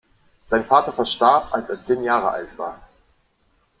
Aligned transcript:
Sein 0.43 0.65
Vater 0.65 0.93
verstarb 0.93 1.53
als 1.53 1.69
er 1.69 1.79
zehn 1.79 2.01
Jahre 2.01 2.29
alt 2.31 2.57
war. 2.57 2.79